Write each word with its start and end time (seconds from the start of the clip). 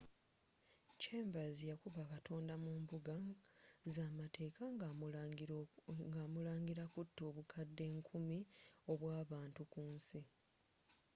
chambers 1.01 1.57
yakuba 1.71 2.01
katonda 2.13 2.53
mu 2.63 2.71
mbbugga 2.81 3.15
z'amateka 3.93 4.63
nga 6.11 6.19
amulanga 6.27 6.83
kuta 6.93 7.21
obukadde 7.29 7.85
nkumu 7.97 8.37
obw'abantu 8.91 9.61
ku 9.73 9.81
nsi 9.93 10.19